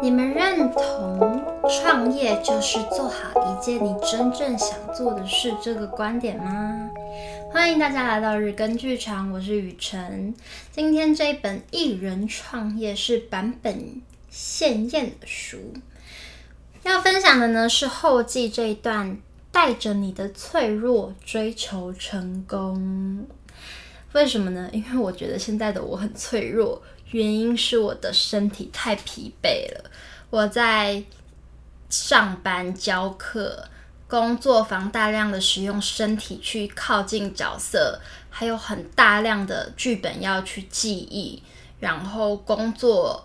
[0.00, 6.88] 你们认同创业就是做好一件你真正想做的事这个观点吗？
[7.50, 10.32] 欢迎大家来到日更剧场，我是雨辰。
[10.70, 14.00] 今天这一本《一人创业》是坂本
[14.30, 15.58] 宪彦的书，
[16.84, 19.18] 要分享的呢是后记这一段，
[19.50, 23.26] 带着你的脆弱追求成功。
[24.12, 24.70] 为什么呢？
[24.72, 26.80] 因为我觉得现在的我很脆弱。
[27.10, 29.90] 原因是我的身体太疲惫了。
[30.30, 31.02] 我在
[31.88, 33.66] 上班、教课、
[34.06, 41.42] 工作房大量的使用身体去靠近角色，还有很大量的剧本要去记忆，
[41.80, 43.24] 然后工作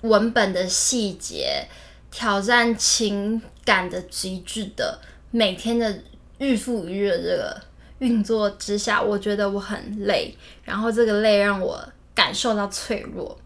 [0.00, 1.68] 文本的细节，
[2.10, 4.98] 挑战情感的极致的，
[5.30, 6.00] 每天的
[6.38, 7.62] 日复一日的这个
[8.00, 11.88] 运作之下，我觉得我很累，然后这个累让我。
[12.14, 13.38] 感受到脆弱。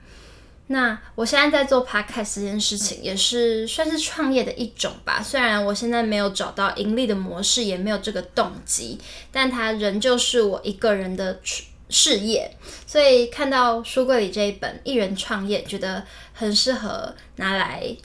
[0.70, 5.22] 那我现在在做 podcast 这件事情，也是算是创业的一种吧。
[5.22, 9.00] 虽然我现在没有找到盈利的模式，也没有这个动机，
[9.32, 11.40] 但它仍旧是我一个人的
[11.88, 12.54] 事业。
[12.86, 16.04] 所以看到书柜里这一本《一人创业》，觉得
[16.34, 17.96] 很适合拿来，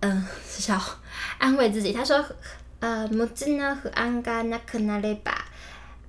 [0.00, 0.80] 嗯，小
[1.38, 1.92] 安慰自己。
[1.92, 2.24] 他说
[2.80, 5.46] ：“呃，木子呢和安嘎那可那嘞吧，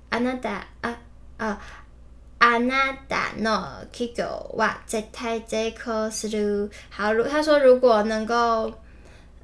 [0.08, 0.98] 阿那达啊
[1.36, 1.62] 啊。”
[2.39, 4.23] あなたの企业
[4.55, 6.69] は绝対成功する。
[6.89, 8.71] 好，如他说，如果能够，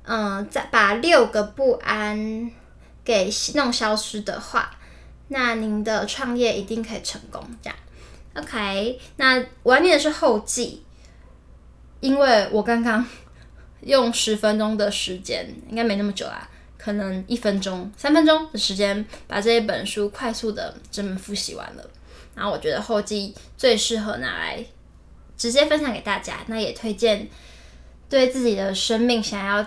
[0.03, 2.51] 嗯，再把六个不安
[3.03, 4.77] 给弄消失的话，
[5.29, 7.41] 那您的创业一定可以成功。
[7.61, 7.77] 这样，
[8.35, 8.99] OK。
[9.15, 10.83] 那我要念的是后记，
[12.01, 13.03] 因为我刚刚
[13.81, 21.89] 用十分钟的时间，应该没那么久啦，可能一分钟、三分钟的时间，把这一本书快速的这么复习完了。
[22.36, 24.64] 然后我觉得后记最适合拿来
[25.36, 27.26] 直接分享给大家，那也推荐
[28.08, 29.66] 对自己的生命想要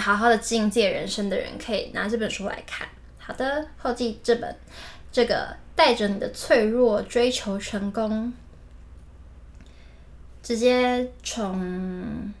[0.00, 2.88] 好好的经营自己人生的人，可以拿这本书来看。
[3.18, 4.56] 好的，后记这本
[5.10, 8.32] 这个带着你的脆弱追求成功，
[10.42, 12.32] 直接从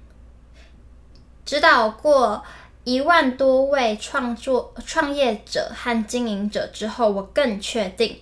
[1.44, 2.44] 指导过
[2.84, 8.20] 一万多位创作创业者和经营者之后，我更确定。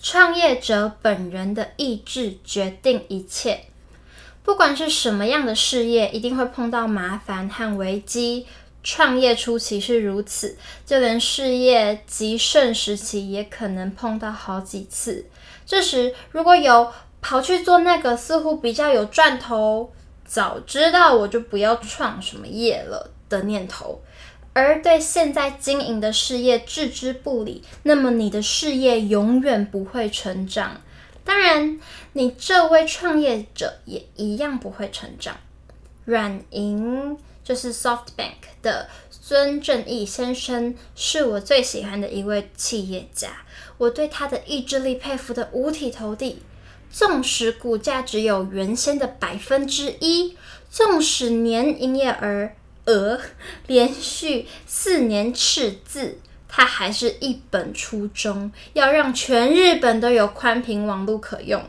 [0.00, 3.64] 创业者本人的意志决定一切，
[4.44, 8.46] 不管是什么样的事业，一定会碰到麻烦和危机。
[8.84, 15.26] 创业初期是如此，就连事业极盛时期也可能碰到好几次。
[15.66, 19.90] 这时，如果有跑去做那个似乎比较有赚头，
[20.24, 24.00] 早知道我就不要创什么业了的念头。
[24.56, 30.80] 而对现在经营的事业置之不理，那么你的事业永远不会成长。
[31.22, 31.78] 当然，
[32.14, 35.36] 你这位创业者也一样不会成长。
[36.06, 43.28] 软银就是 SoftBank 的孙正义先生，是我最喜欢的一位企业家。
[43.76, 46.42] 我对他的意志力佩服得五体投地。
[46.90, 50.34] 纵使股价只有原先的百分之一，
[50.70, 52.52] 纵使年营业额。
[52.86, 53.20] 而
[53.66, 61.62] 连续四年赤字，他还是一本初衷，要让全日本都有宽频网络可用。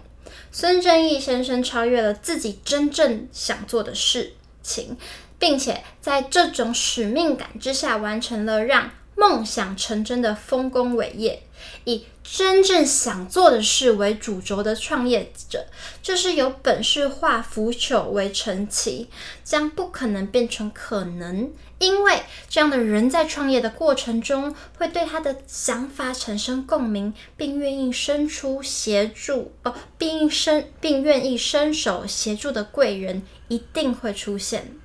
[0.52, 4.34] 孙正义先生超越了自己真正想做的事
[4.64, 4.98] 情，
[5.38, 11.42] 并且在这种使命感之下，完成了让梦想成真的丰功伟业。
[11.86, 15.66] 以真正想做的事为主轴的创业者，
[16.02, 19.08] 就是有本事化腐朽为神奇，
[19.46, 21.50] 将不可能变成可能。
[21.80, 34.76] 因为这样的人在创业的过程中，会对他的想法产生共鸣，并愿意伸出协助哦，并伸并愿意伸手协助的贵人一定会出现。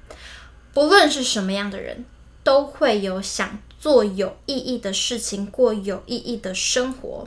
[0.72, 2.04] 不论是什么样的人，
[2.44, 3.58] 都会有想。
[3.82, 7.26] 做有意义的事情，过有意义的生活，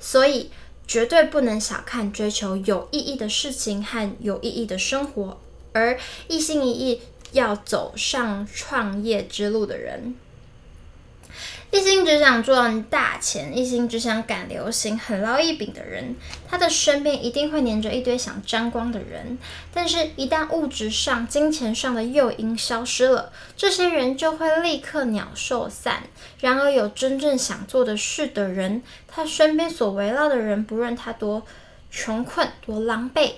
[0.00, 0.48] 所以
[0.86, 5.38] 绝对不能小看追求有意义的事情和有意义的生活，
[5.74, 7.02] 而一心一意
[7.32, 10.14] 要走上创业之路的人。
[11.76, 16.16] 一心只想赚大钱，一心只想赶流行、很捞一笔的人，
[16.48, 19.36] 他的身边一定会黏着一堆想沾光的人。
[19.74, 26.04] 但是，一旦物质上、金钱上的诱因消失了，这些人就会立刻鸟兽散。
[26.40, 31.42] 然而，有真正想做的事的人，他身边所围绕的人，不论他多
[31.90, 33.32] 穷困、多狼狈，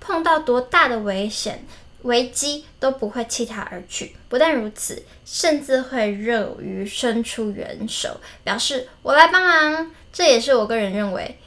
[0.00, 1.64] 碰到多大的危险。
[2.04, 9.90] 危机都不会弃他而去，不但如此，甚至会乐于伸出援手，表示我来帮忙。
[10.12, 11.38] 这也是我个人认为，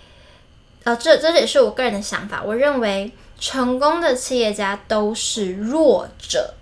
[0.83, 2.44] 呃，这这也是我个人的想法。
[2.44, 6.56] 我认为成功的企业家都是弱者。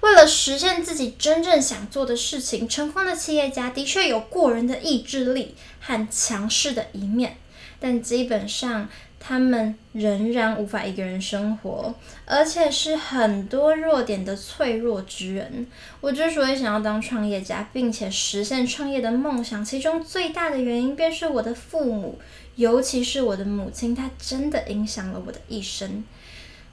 [0.00, 7.38] 为了实现自己真正想做的事情，成功的企业家的确有过人的意志力和强势的一面，
[7.80, 8.88] 但基本上
[9.22, 11.94] 他们仍然无法一个人生活，
[12.24, 15.66] 而且是很多弱点的脆弱之人。
[16.00, 22.18] 我之所以想要当创业家，并且实现创业的梦想，其中最大的原因便是我的父母，
[22.56, 26.02] 尤其是我的母亲，她真的影响了我的一生。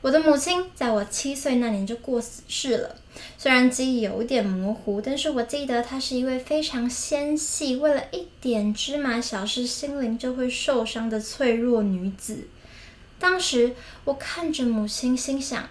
[0.02, 2.96] 我的母亲在我七岁那年就过世了。
[3.36, 12.48] 虽然记忆有点模糊，但是我记得她是一位非常纤细，为了一点芝麻小事，心灵就会受伤的脆弱女子。
[13.20, 13.74] 当时
[14.06, 15.68] 我看着母亲，心想：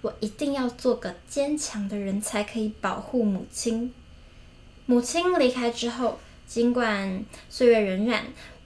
[0.00, 3.94] 我一定要做个坚强的人，才可以保护母亲。
[4.86, 6.18] 母亲离开之后，
[6.48, 8.20] 尽管岁月荏苒，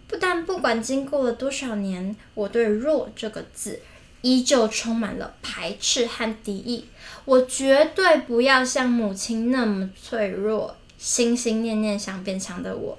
[0.09, 3.81] 不但不管经过了多少年，我对“弱”这个字。
[4.25, 6.87] 依旧充满了排斥和敌意。
[7.27, 12.99] 我绝对不要像母亲那么脆弱，心心念念想变强的我，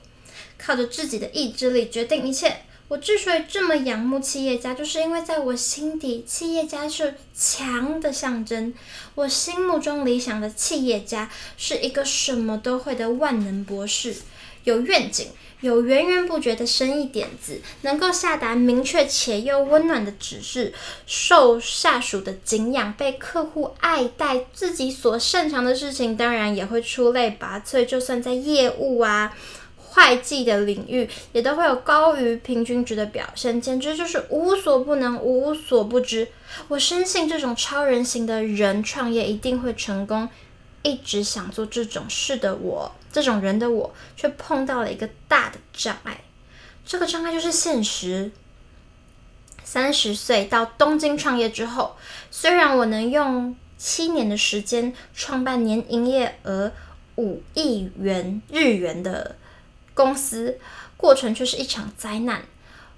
[0.57, 2.57] 靠着自己的意志力决定一切。
[2.87, 8.71] 我之所以这么仰慕企业家，就是因为在我心底，企业家是强的象征。
[9.15, 11.27] 我心目中理想的企业家
[11.57, 14.15] 是一个什么都会的万能博士，
[14.65, 15.29] 有愿景。
[15.61, 20.71] 有源源不绝的生意点子，能够下达明确且又温暖的指示，
[21.07, 27.83] 受下属的敬仰，被客户爱戴，自己所擅长的事情当然也会出类拔萃。
[27.83, 29.35] 就算在业务啊、
[29.77, 36.27] 会计的领域，也都会有高于平均值的表现，简直就是无所不能、无所不知。
[36.67, 40.29] 我深信这种超人型的人创业一定会成功。
[40.83, 46.19] 一直想做这种事的我，这种人的我，却碰到了一个大的障碍。
[46.85, 48.29] 这个障碍就是现实。
[49.63, 51.95] 三十岁到东京创业之后，
[52.29, 56.73] 虽然我能用七年的时间创办年营业额
[57.15, 59.37] 五亿元日元的
[59.93, 60.59] 公司，
[60.97, 62.43] 过程却是一场灾难。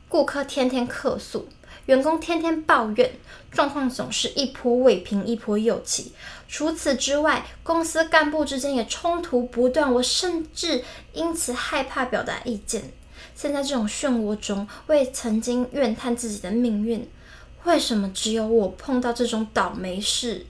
[0.10, 1.48] 顾客天天客诉。
[1.86, 3.12] 员工天天抱怨，
[3.52, 6.12] 状况总是一波未平一波又起。
[6.48, 10.84] 除此之外，公司干部之间也冲突不断，我甚至
[11.14, 12.92] 因此害怕表达意见。
[13.36, 17.08] 现在这种漩涡中，我也曾经怨叹自己的命运：
[17.66, 20.46] 为什么只有我碰到这种倒霉事？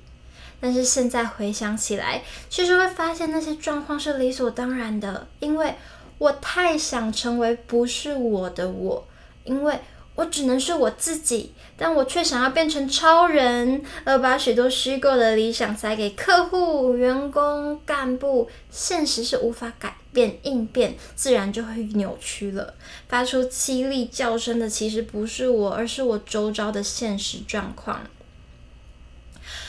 [0.62, 5.76] 但是现在回想起来，其实会发现那些状况是理所当然的，因为
[6.18, 9.08] 我太想成为不是我的我，
[9.44, 9.80] 因为。
[10.18, 18.50] 我只能是我自己，但我却想要变成超人，而把许多虚构的理想塞给客户、员工、干部。
[18.72, 22.74] 现实是无法改变，应变自然就会扭曲了。
[23.08, 28.02] 发出凄厉叫声的其实不是我，而是我周遭的现实状况。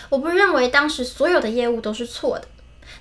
[0.08, 2.48] 我不认为当时所有的业务都是错的，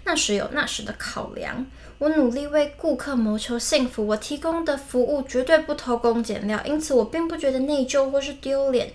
[0.04, 1.66] 那时有那时的考量。
[2.00, 8.94] 我努力为顾客谋求幸福，我提供的服务绝对不偷工减料，因此我并不觉得内疚或是丢脸。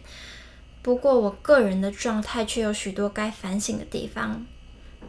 [0.82, 4.46] 不过，我个人的状态却有许多该反省的地方。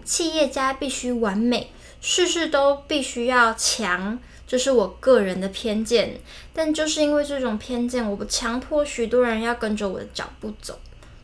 [0.03, 4.17] 企业家必须完美，事事都必须要强，
[4.47, 6.19] 这是我个人的偏见。
[6.51, 10.79] 但就是因为这种偏见，我不强迫许多人要跟着我的脚步走。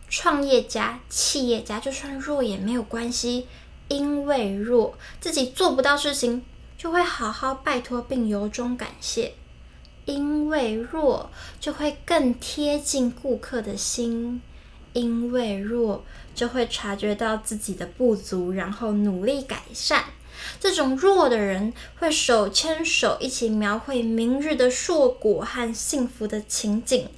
[0.07, 3.47] 创业家、企业家，就算弱也没有关系，
[3.87, 6.43] 因为弱，自己做不到事情。
[6.79, 9.33] 就会好好拜托并由衷感谢，
[10.05, 14.41] 因为弱就会更贴近顾客的心，
[14.93, 20.05] 因为弱就会察觉到自己的不足，然后努力改善。
[20.57, 27.09] 这种弱的人会手牵手一起描绘明日的硕果和幸福的情景，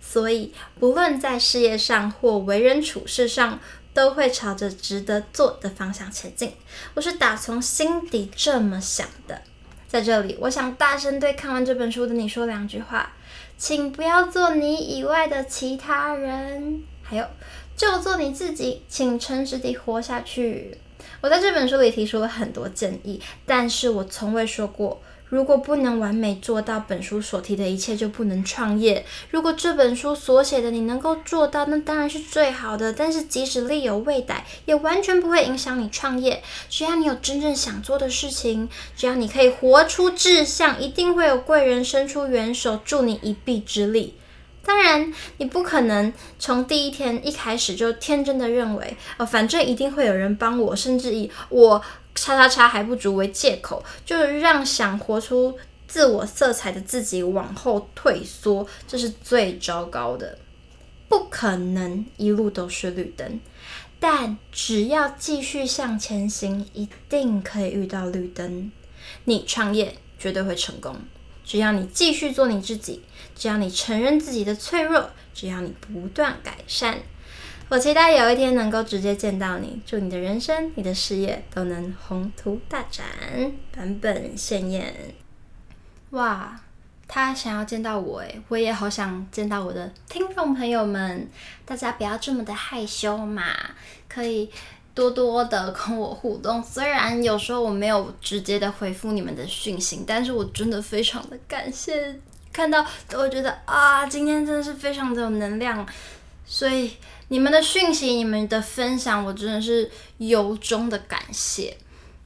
[0.00, 3.60] 所以不论在事业上或为人处事上。
[3.92, 6.52] 都会朝着值得做的方向前进。
[6.94, 9.42] 我是打从心底这么想的。
[9.88, 13.12] 在这里，我想大声对看完这本书的你说两句话：
[13.58, 17.26] 请不要做你以外的其他人，还有
[17.76, 20.78] 就做你自己，请诚实地活下去。
[21.20, 25.00] 我在这本书里提出了很多建议，但是我从未说过。
[25.30, 29.06] 如果不能完美做到本书所提的一切，就不能创业。
[29.30, 32.92] 如果这本书所写的你能够做到，那当然是最好的。
[32.92, 36.42] 但是即使力有未逮，也完全不会影响你创业。
[36.68, 44.14] 只要你有真正想做的事情，只要你可以活出志向，一定会有贵人伸出援手，助你一臂之力。
[44.64, 51.80] 当然，你不可能从第一天一开始就天真的认为，呃，反正一定会有人帮我，甚至以我。
[52.20, 55.58] 叉叉叉还不足为借口，就是让想活出
[55.88, 60.38] 自我色彩的自己往后退缩，这是最糟糕的。
[61.08, 63.40] 不可能一路都是绿灯，
[63.98, 68.70] 但只要继续向前行，一定可以遇到绿灯。
[69.24, 70.94] 你创业绝对会成功，
[71.42, 73.02] 只要你继续做你自己，
[73.34, 76.98] 只要你承认自己的脆弱，只要你不断改善。
[77.70, 83.06] 我期待有一天能够直接见到你，祝你的人生、你的事业都能宏图大展。
[83.70, 84.92] 版本鲜艳。
[86.10, 86.60] 哇，
[87.06, 91.28] 他想要见到我诶，我也好想见到我的听众朋友们。
[91.64, 93.44] 大家不要这么的害羞嘛，
[94.08, 94.50] 可以
[94.92, 96.60] 多多的跟我互动。
[96.60, 102.18] 虽然有时候我没有直接的回复你们的讯息，但是我真的非常的感谢，
[102.52, 105.86] 看到我觉得啊，今天真的是非常的有能量，
[106.50, 106.90] 所以。
[107.32, 109.88] 你们的讯息，你们的分享，我真的是
[110.18, 111.76] 由衷的感谢。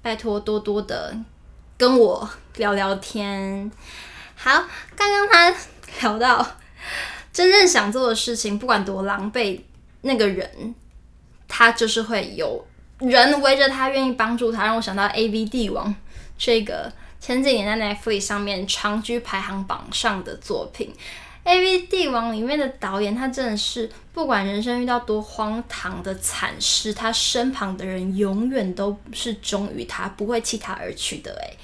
[0.01, 1.15] 拜托多多的
[1.77, 2.27] 跟我
[2.57, 3.71] 聊聊天。
[4.35, 4.65] 好，
[4.97, 5.55] 刚刚他
[6.01, 6.57] 聊到
[7.35, 9.61] 真正想做的事情，不管多狼狈，
[10.01, 10.75] 那个人
[11.47, 12.67] 他就是会有
[13.01, 14.65] 人围着他，愿意帮助他。
[14.65, 15.95] 让我想到 AV 帝王
[16.39, 16.91] 这个
[17.21, 20.95] 前几年在 Netflix 上面长居排行榜上的作品。
[21.45, 31.31] AV 帝王里面的导演，他真的是不管人生遇到多荒唐的惨事，他身旁的人永远都是忠于他，不会弃他而去的。
[31.33, 31.57] 诶，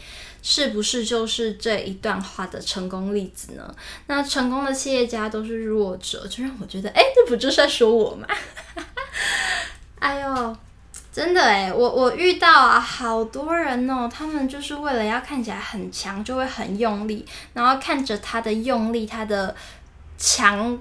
[0.43, 3.75] 是不是就是这一段话的成功例子呢？
[4.07, 8.27] 那成功的企业家都是弱者，就让我觉得，诶，这不就是在说我吗？
[9.99, 10.57] 哎呦！
[11.13, 19.53] 真的哎，我我遇到啊，好多人哦，他们就是为了要看起来很强，就会很用力，然后看着他的用力，他的
[20.17, 20.79] 强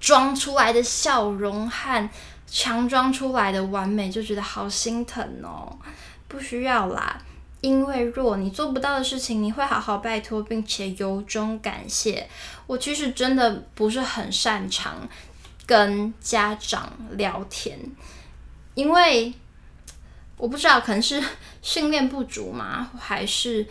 [0.00, 2.10] 装出来的笑容和
[2.48, 5.78] 强装出来的完美，就觉得好心疼哦。
[6.26, 7.16] 不需要啦，
[7.60, 12.28] 因为若你做不到的事情，你会好好拜托，并且由衷感谢。
[12.66, 15.08] 我其实真的不是很擅长
[15.64, 17.78] 跟家长聊天，
[18.74, 19.32] 因为。
[20.38, 21.22] 我不知道，可能是
[21.60, 22.90] 训练不足吗？
[22.98, 23.66] 还是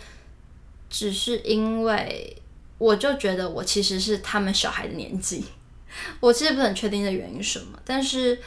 [0.89, 2.37] 只是因为
[2.77, 5.43] 我就觉得我其实是他们小孩的年纪，
[6.19, 7.79] 我其实不是很确定的原因是什么。
[7.83, 8.39] 但是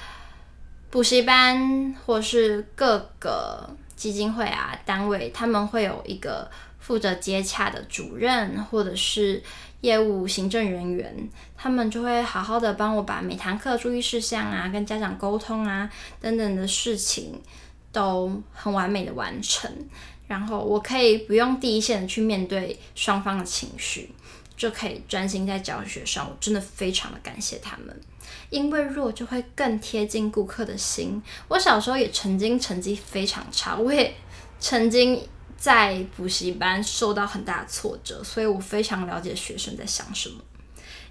[0.90, 9.42] 补习班或是各个基金会啊单位，他们会有一个负责接洽的主任或者是
[9.80, 17.40] 业务行政人员，他们就会好好的帮我把每堂课注意事项啊、跟家长沟通啊等等的事情。
[17.92, 19.68] 都很完美的完成，
[20.28, 24.12] 然后我可以不用第一线的去面对双方的情绪，
[24.56, 26.28] 就可以专心在教学上。
[26.30, 28.00] 我真的非常的感谢他们，
[28.48, 31.20] 因为弱就会更贴近顾客的心。
[31.48, 34.14] 我小时候也曾经成绩非常差，我也
[34.60, 35.20] 曾经
[35.56, 40.40] 在补习班受到很大的挫折，所以我非常了解学生在想什么。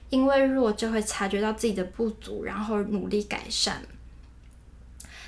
[0.09, 3.83] 因为弱就会察觉到自己的不足，然后努力改善。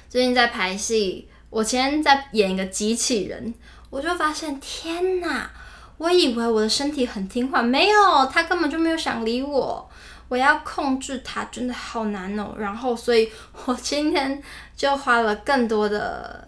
[0.09, 1.27] 最近在排戏。
[1.51, 3.53] 我前天在演一个机器人，
[3.89, 5.51] 我就发现天哪！
[5.97, 9.87] 我以为我的身体很听话，没有，他根本就没有想理我。
[10.29, 12.55] 我要控制他，真的好难哦。
[12.57, 13.29] 然后，所以
[13.65, 14.41] 我今天
[14.77, 16.47] 就花了更多的，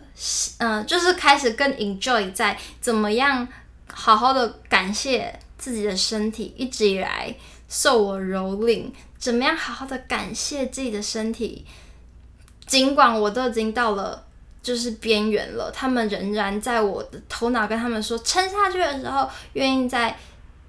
[0.60, 3.46] 嗯、就是开始更 enjoy 在怎么样
[3.92, 7.36] 好好的感谢自己的身体一直以来
[7.68, 11.66] 受我蹂躏，怎么样好好的感谢自己的身体，
[12.66, 14.28] 尽管我都已经到了。
[14.64, 20.18] 就是边缘了，他们仍然在我的头脑跟他们说撑下去的时候，愿意再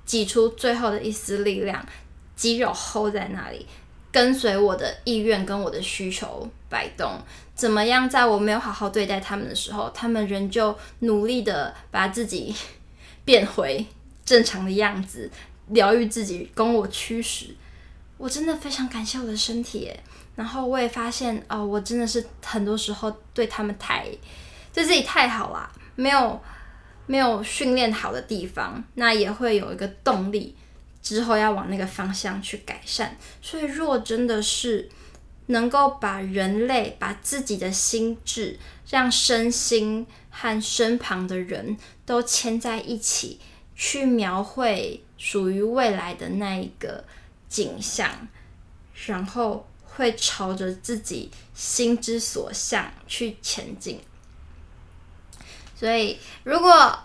[0.05, 1.87] 挤出最后的一丝力量，
[2.35, 3.65] 肌肉 hold 在那里，
[4.11, 7.19] 跟随我的意愿跟我的需求摆动。
[7.55, 12.53] 怎么样，在我没有好好对待他们的时候，他们仍旧努力的把自己
[13.25, 13.87] 变回
[14.25, 15.31] 正常的样子，
[15.69, 17.55] 疗愈自己，供我驱使。
[18.19, 19.89] 我真的非常感谢我的身体。
[20.37, 24.05] 然后我也发现，哦，我真的是很多时候对他们太，
[24.73, 26.41] 对自己太好了，没有
[27.07, 30.57] 没有训练好的地方，那也会有一个动力，
[31.01, 33.17] 之后要往那个方向去改善。
[33.41, 34.89] 所以，若真的是
[35.47, 38.59] 能够把人类、把自己的心智，
[38.91, 43.39] 让身心和身旁的人都牵在一起，
[43.77, 47.05] 去描绘属于未来的那一个
[47.49, 48.27] 景象，
[49.07, 49.65] 然后。
[49.97, 54.01] 会朝着自己心之所向去前进。
[55.77, 56.99] 所以，如果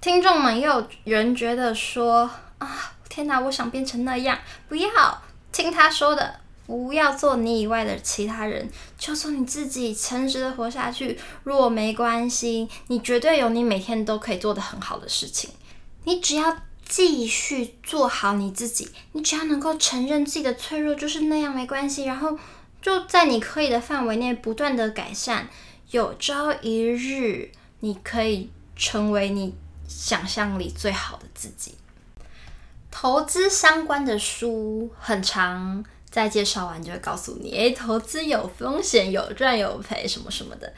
[0.00, 4.38] 听众们又有人觉得说啊，天哪，我想变成那样，
[4.68, 5.22] 不要
[5.52, 11.18] 听他说的，不要做你以外的其他人，就做你自己，诚实的活下去。
[11.44, 15.50] 若没关系，你绝对有你每天都可以做得很好的事情，
[16.04, 16.56] 你只要。
[16.88, 22.04] 继续做好你自己，你只要能够承认自己的脆弱，就是那样没关系。
[22.04, 22.38] 然后
[22.80, 25.48] 就在你可以的范围内不断的改善，
[25.90, 27.50] 有朝一日
[27.80, 29.54] 你可以成为你
[29.88, 31.74] 想象里最好的自己。
[32.90, 40.72] 投资相关的书很长，在介绍完就会告诉你，诶，投资有风险，有赚有赔，什么什么的。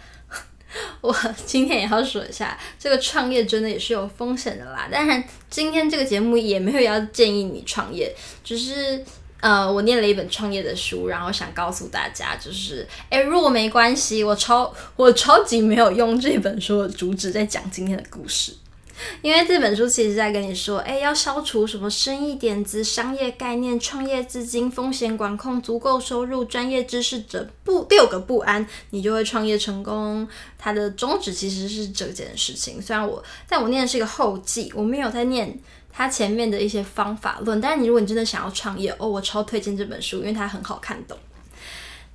[1.01, 1.15] 我
[1.47, 4.89] 今天也要说一下，这个创业真的也是有风险的啦。
[4.93, 9.03] 当然，今天这个节目也没有要建议你创业，只是
[9.41, 18.53] 呃，我念了一本创业的书，然后想告诉大家，就是诶，如果没关系，我超我超级没有用这本书的主旨在讲今天的故事。
[19.23, 30.27] 因为这本书其实在跟你说，哎，要消除什么生意点子、商业概念、创业资金、风险管控、足够收入、专业知识者不六个不安，你就会创业成功。
[30.59, 32.81] 它的宗旨其实是这件事情。
[32.81, 35.59] 虽然我，但我念的是一个后记，我没有在念
[35.93, 37.61] 它前面的一些方法论。
[37.61, 41.17] 但是你如果你真的想要创业，哦，我超推荐这本书，因为它很好看懂。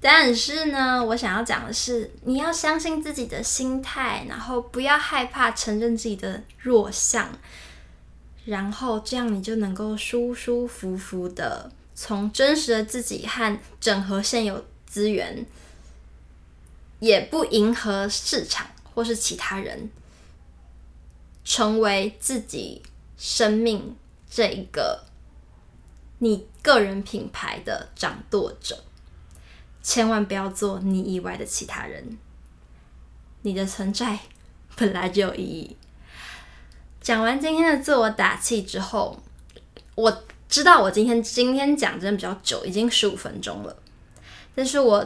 [0.06, 7.30] 但是呢，我想要讲的是，你要相信自己的心态，然后不要害怕承认自己的弱项，
[8.44, 15.46] 然后这样你就能够舒舒服服的从真实的自己和整合现有资源，
[17.00, 19.90] 也不迎合市场或是其他人，
[21.46, 22.82] 成为自己
[23.18, 23.96] 生命
[24.30, 25.06] 这一个
[26.20, 28.84] 你个人品牌的掌舵者。
[29.84, 32.18] 千万不要做你以外的其他人，
[33.42, 34.18] 你的存在
[34.78, 35.76] 本来就有意义。
[37.02, 39.22] 讲完今天的自我打气之后，
[39.96, 43.76] 我知道我今天今天讲真的比较久，已经十五分钟了。
[44.56, 45.06] 但是我，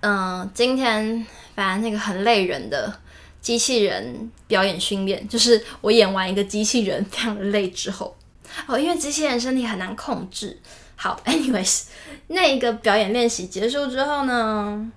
[0.00, 2.92] 嗯、今天反正那个很累人的
[3.40, 8.16] 机器人表演训练，就是我演完一个机器人非常的累之后，
[8.66, 10.58] 哦，因为机器人身体很难控制。
[11.00, 11.84] 好，anyways，
[12.26, 14.90] 那一个表演练习结束之后呢，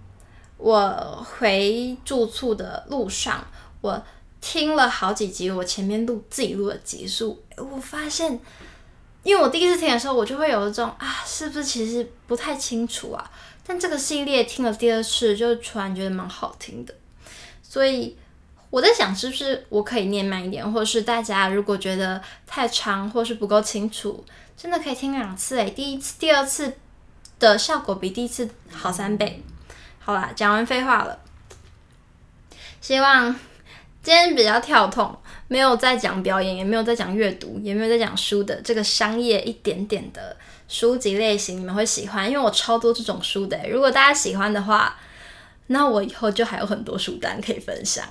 [0.58, 3.46] 我回住处的路上，
[3.81, 4.03] 我
[4.41, 8.40] 听了好几集我前面录自己录的集数，我发现，
[9.22, 13.31] 因为我第一次听的时候，我就会有一种啊，是不是其实不太清楚啊？
[13.64, 16.96] 但这个系列听了第二次，就突然觉得蛮好听的，
[17.61, 18.18] 所以
[18.72, 24.25] 我在想，是不是我可以念慢一点，或者是大家如果觉得太长，或是不够清楚。
[24.55, 26.74] 真的可以听两次诶，第一次、第二次
[27.38, 29.44] 的效果比第一次好三倍。
[30.00, 31.20] 好啦，讲完废话了。
[32.79, 33.36] 希望
[34.01, 35.16] 今天比较跳痛，
[35.48, 40.38] 没有在讲表演，也没有在讲阅读，也没有在讲书的这个商业一点点的
[40.70, 43.60] 书籍类型，你们会喜欢，因为我超多这种书的。
[43.68, 44.98] 如果大家喜欢的话，
[45.68, 48.07] 那我以后就还有很多书单可以分享。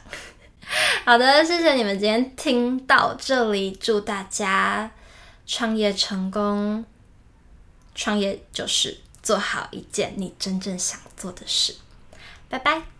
[1.04, 4.90] 好的，谢谢你们今天听到这里，祝大家。
[5.46, 6.84] 创业成功，
[7.92, 11.74] 创业就是做好一件你真正想做的事。
[12.48, 12.99] 拜拜。